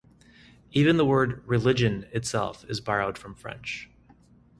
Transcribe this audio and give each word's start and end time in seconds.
Even 0.71 0.97
the 0.97 1.05
word 1.05 1.47
"religion" 1.47 2.07
itself 2.11 2.65
is 2.67 2.81
borrowed 2.81 3.19
from 3.19 3.35
French. 3.35 3.87